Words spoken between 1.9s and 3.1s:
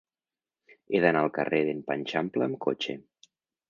Panxampla amb cotxe.